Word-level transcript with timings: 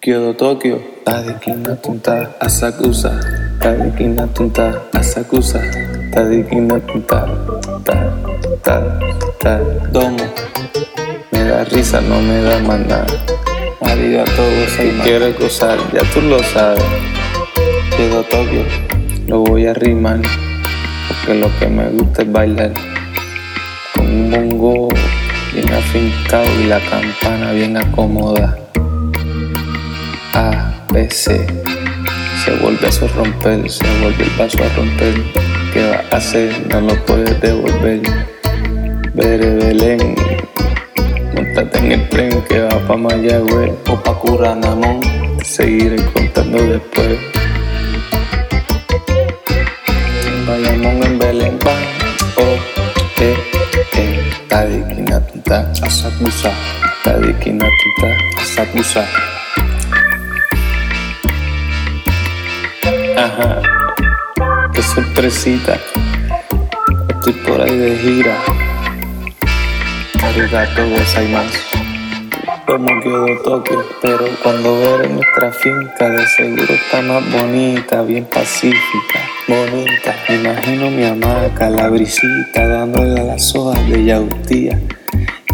Kyoto, 0.00 0.32
Tokio, 0.32 0.80
Tadikina 1.04 1.76
Tunta, 1.76 2.34
Asakusa, 2.40 3.20
Tadikina 3.60 4.26
Tunta, 4.32 4.88
Asakusa, 4.94 5.60
Tadikina 6.10 6.80
Tunta, 6.86 7.28
ta, 7.84 8.10
ta, 8.64 8.98
ta, 9.38 9.58
Domo. 9.92 10.24
Me 11.32 11.44
da 11.44 11.64
risa, 11.64 12.00
no 12.00 12.18
me 12.22 12.40
da 12.40 12.58
más 12.60 12.80
nada. 12.80 13.06
Marido 13.82 14.22
a 14.22 14.24
todos, 14.24 14.70
si 14.72 14.88
quiero 15.04 15.34
gozar, 15.34 15.76
ya 15.92 16.00
tú 16.14 16.22
lo 16.22 16.42
sabes. 16.44 16.82
Kyoto, 17.94 18.22
Tokio, 18.30 18.64
lo 19.26 19.40
voy 19.40 19.66
a 19.66 19.74
rimar, 19.74 20.22
porque 21.08 21.34
lo 21.38 21.50
que 21.58 21.66
me 21.68 21.90
gusta 21.90 22.22
es 22.22 22.32
bailar. 22.32 22.72
Con 23.94 24.06
un 24.06 24.30
bongo 24.30 24.88
bien 25.52 25.70
afincado 25.70 26.48
y 26.58 26.68
la 26.68 26.80
campana 26.88 27.52
bien 27.52 27.76
acomodada. 27.76 28.69
A, 30.34 30.84
B, 30.92 31.08
C. 31.10 31.46
Se 32.44 32.52
vuelve 32.56 32.86
a 32.86 33.06
romper, 33.16 33.68
se 33.68 33.84
vuelve 34.00 34.24
el 34.24 34.30
paso 34.30 34.58
a 34.62 34.68
romper. 34.76 35.14
¿Qué 35.72 35.90
va 35.90 36.04
a 36.10 36.16
hacer? 36.16 36.66
No 36.68 36.80
lo 36.80 36.94
puedes 37.04 37.40
devolver. 37.40 38.00
Bere 39.14 39.56
Belén, 39.56 40.14
montate 41.34 41.78
en 41.78 41.92
el 41.92 42.08
tren 42.08 42.42
que 42.42 42.60
va 42.60 42.78
pa' 42.86 42.96
Mayagüez 42.96 43.72
o 43.88 43.96
pa' 44.02 44.14
Curanamón. 44.14 45.00
Seguiré 45.44 45.96
contando 46.12 46.58
después. 46.58 47.18
Bayamón, 50.46 51.02
en 51.04 51.18
Belén, 51.18 51.58
pan, 51.58 51.82
oh, 52.36 53.20
eh, 53.20 53.36
eh. 53.96 54.30
Tadikina 54.48 55.20
tunta, 55.26 55.70
asakusa. 55.82 56.52
Tadikina 57.04 57.66
tunta, 57.66 58.16
asakusa. 58.40 59.29
Ajá, 63.20 63.60
qué 64.72 64.82
sorpresita. 64.82 65.78
Estoy 67.10 67.34
por 67.34 67.60
ahí 67.60 67.76
de 67.76 67.96
gira. 67.98 68.38
Arigato 70.22 70.88
gozaimasu. 70.88 71.58
Como 72.66 72.86
quedó 73.02 73.26
Tokio, 73.44 73.84
pero 74.00 74.24
cuando 74.42 74.80
veré 74.80 75.10
nuestra 75.10 75.52
finca 75.52 76.08
de 76.08 76.26
seguro 76.28 76.72
está 76.72 77.02
más 77.02 77.30
bonita, 77.30 78.00
bien 78.04 78.24
pacífica, 78.24 79.20
bonita. 79.46 80.16
Me 80.26 80.36
imagino 80.36 80.90
mi 80.90 81.04
hamaca, 81.04 81.68
la 81.68 81.90
brisita, 81.90 82.66
dándole 82.68 83.20
a 83.20 83.24
las 83.24 83.54
hojas 83.54 83.86
de 83.86 84.02
yautía. 84.02 84.80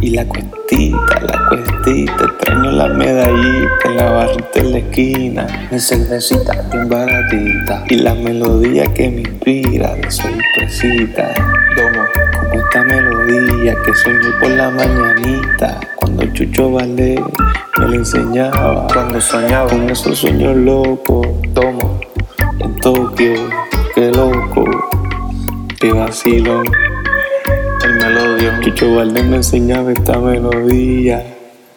Y 0.07 0.11
la 0.11 0.25
cuestita, 0.25 1.21
la 1.21 1.49
cuestita, 1.49 2.25
extraño 2.27 2.71
la 2.71 2.87
medallita 2.87 3.89
en 3.89 3.97
la 3.97 4.13
barrita 4.13 4.61
en 4.61 4.71
la 4.71 4.79
esquina. 4.79 5.69
Mi 5.73 5.81
cervecita 5.81 6.63
bien 6.71 6.89
baratita 6.89 7.83
y 7.89 7.97
la 7.97 8.15
melodía 8.15 8.85
que 8.95 9.11
me 9.11 9.23
inspira 9.23 9.97
de 9.97 10.09
sorpresita. 10.09 11.35
Domo, 11.75 12.05
como 12.39 12.55
esta 12.55 12.85
melodía 12.85 13.75
que 13.85 13.95
soñé 13.97 14.31
por 14.39 14.51
la 14.51 14.71
mañanita. 14.71 15.81
Cuando 15.97 16.25
Chucho 16.35 16.71
Valdés 16.71 17.21
me 17.81 17.89
la 17.89 17.97
enseñaba. 17.97 18.87
Cuando 18.87 19.21
soñaba 19.21 19.69
con 19.71 19.91
esos 19.91 20.17
sueños 20.17 20.57
locos. 20.57 21.27
Tomo, 21.53 21.99
en 22.61 22.77
Tokio, 22.77 23.35
qué 23.93 24.13
loco, 24.13 24.65
qué 25.81 25.93
vacilón 25.93 26.63
Chucho 28.61 28.95
Valdés 28.95 29.25
me 29.25 29.37
enseñaba 29.37 29.93
esta 29.93 30.19
melodía. 30.19 31.25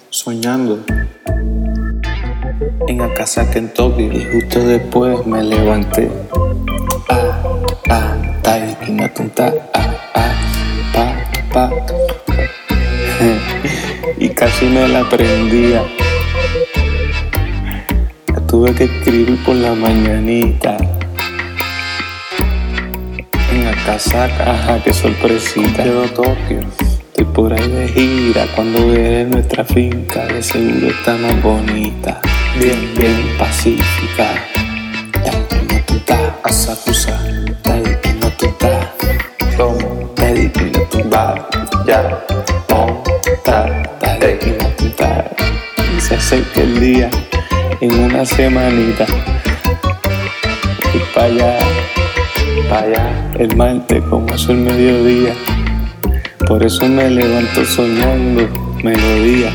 Soñando 0.09 0.83
en 2.87 3.01
Akasaka, 3.01 3.57
en 3.57 3.73
Tokio. 3.73 4.11
Y 4.11 4.23
justo 4.25 4.59
después 4.63 5.25
me 5.25 5.43
levanté. 5.43 6.09
Ah, 7.09 7.41
ah, 7.89 8.15
taikina 8.43 9.11
tunta, 9.13 9.53
ah, 9.73 9.95
ah, 10.13 10.33
pa, 10.93 11.15
pa. 11.53 11.71
y 14.17 14.29
casi 14.29 14.65
me 14.65 14.87
la 14.87 15.01
aprendía. 15.01 15.83
La 18.27 18.41
tuve 18.47 18.75
que 18.75 18.83
escribir 18.83 19.43
por 19.43 19.55
la 19.55 19.73
mañanita. 19.73 20.77
En 23.69 23.77
Akasaka, 23.77 24.51
ajá, 24.51 24.81
qué 24.83 24.91
sorpresita. 24.91 25.83
Quedó 25.83 26.03
Tokio. 26.05 26.61
Estoy 26.79 27.25
por 27.25 27.53
ahí 27.53 27.69
de 27.69 27.87
gira 27.87 28.47
cuando 28.55 28.87
veré 28.87 29.25
nuestra 29.25 29.63
finca. 29.63 30.25
De 30.25 30.41
seguro 30.41 30.87
está 30.87 31.15
más 31.17 31.39
bonita. 31.43 32.19
Bien, 32.59 32.91
bien 32.97 33.37
pacífica. 33.37 34.43
Asakusa. 36.43 37.19
Taiki 37.61 38.13
no 38.19 38.31
tuta. 38.31 38.91
Tomo, 39.55 40.15
tuta. 40.89 41.47
Ya, 41.85 42.25
tom, 42.67 43.03
ta, 43.43 43.83
taiki 43.99 44.49
no 44.49 44.67
tuta. 44.77 45.25
Y 45.95 46.01
se 46.01 46.15
acerca 46.15 46.61
el 46.61 46.79
día 46.79 47.09
en 47.81 47.99
una 47.99 48.25
semanita. 48.25 49.05
Y 50.91 50.99
para 51.13 51.27
allá, 51.27 51.59
allá, 52.71 53.31
el 53.37 53.55
martes 53.55 54.01
como 54.09 54.33
es 54.33 54.47
el 54.49 54.57
mediodía. 54.57 55.33
Por 56.47 56.63
eso 56.63 56.87
me 56.87 57.09
levanto 57.09 57.63
soñando 57.65 58.47
melodía. 58.83 59.51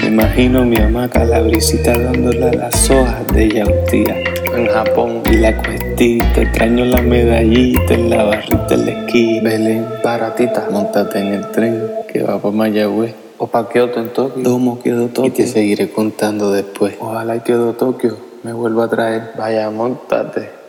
Me 0.00 0.06
imagino 0.08 0.64
mi 0.64 0.76
hamaca, 0.76 1.24
la 1.24 1.40
brisita 1.40 1.96
dándole 1.98 2.48
a 2.48 2.52
las 2.52 2.90
hojas 2.90 3.26
de 3.28 3.48
yautía. 3.48 4.16
En 4.54 4.66
Japón 4.66 5.22
y 5.30 5.36
la 5.36 5.56
cuestita, 5.56 6.42
extraño 6.42 6.84
la 6.84 7.02
medallita 7.02 7.94
en 7.94 8.10
la 8.10 8.24
barrita 8.24 8.74
en 8.74 8.86
la 8.86 8.92
esquina. 8.92 9.50
Belén, 9.50 9.86
baratita, 10.02 10.68
montate 10.70 11.20
en 11.20 11.26
el 11.28 11.50
tren 11.50 11.82
que 12.12 12.22
va 12.22 12.38
para 12.38 12.54
Mayagüez. 12.54 13.14
O 13.38 13.48
pa' 13.48 13.68
Kyoto 13.68 14.00
en 14.00 14.12
Tokio. 14.12 14.42
Domo 14.42 14.80
quedó 14.80 15.08
Tokio. 15.08 15.28
Y 15.28 15.30
te 15.30 15.46
seguiré 15.46 15.90
contando 15.90 16.52
después. 16.52 16.94
Ojalá 17.00 17.36
y 17.36 17.40
quedó 17.40 17.72
Tokio. 17.72 18.16
Me 18.44 18.52
vuelva 18.52 18.84
a 18.84 18.88
traer. 18.88 19.32
Vaya, 19.36 19.68
montate. 19.70 20.63